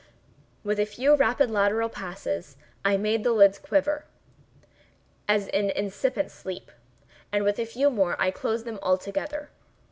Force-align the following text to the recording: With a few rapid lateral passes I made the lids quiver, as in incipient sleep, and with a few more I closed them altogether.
With 0.63 0.79
a 0.79 0.85
few 0.87 1.13
rapid 1.13 1.51
lateral 1.51 1.87
passes 1.87 2.57
I 2.83 2.97
made 2.97 3.23
the 3.23 3.33
lids 3.33 3.59
quiver, 3.59 4.05
as 5.27 5.45
in 5.49 5.69
incipient 5.69 6.31
sleep, 6.31 6.71
and 7.31 7.43
with 7.43 7.59
a 7.59 7.65
few 7.67 7.91
more 7.91 8.15
I 8.19 8.31
closed 8.31 8.65
them 8.65 8.79
altogether. 8.81 9.49